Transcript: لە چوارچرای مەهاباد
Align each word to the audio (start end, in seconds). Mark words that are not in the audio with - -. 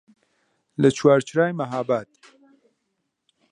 لە 0.81 0.89
چوارچرای 0.97 1.53
مەهاباد 1.59 2.09